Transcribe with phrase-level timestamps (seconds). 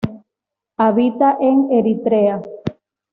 [0.79, 2.41] Habita en Eritrea.